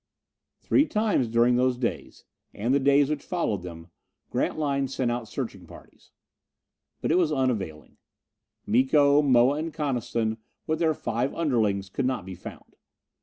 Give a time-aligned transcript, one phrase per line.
[0.57, 2.23] Three times during those days
[2.55, 3.91] and the days which followed them
[4.31, 6.09] Grantline sent out searching parties.
[7.01, 7.97] But it was unavailing.
[8.65, 12.77] Miko, Moa and Coniston, with their five underlings, could not be found.